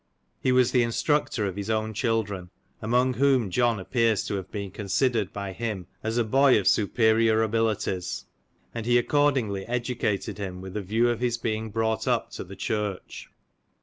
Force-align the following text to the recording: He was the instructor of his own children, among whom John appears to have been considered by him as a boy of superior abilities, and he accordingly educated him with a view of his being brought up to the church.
He 0.39 0.51
was 0.51 0.71
the 0.71 0.81
instructor 0.81 1.45
of 1.45 1.55
his 1.55 1.69
own 1.69 1.93
children, 1.93 2.49
among 2.81 3.13
whom 3.13 3.51
John 3.51 3.79
appears 3.79 4.25
to 4.25 4.33
have 4.33 4.49
been 4.49 4.71
considered 4.71 5.31
by 5.31 5.53
him 5.53 5.85
as 6.01 6.17
a 6.17 6.23
boy 6.23 6.59
of 6.59 6.67
superior 6.67 7.43
abilities, 7.43 8.25
and 8.73 8.87
he 8.87 8.97
accordingly 8.97 9.63
educated 9.67 10.39
him 10.39 10.59
with 10.59 10.75
a 10.75 10.81
view 10.81 11.07
of 11.09 11.19
his 11.19 11.37
being 11.37 11.69
brought 11.69 12.07
up 12.07 12.31
to 12.31 12.43
the 12.43 12.55
church. 12.55 13.29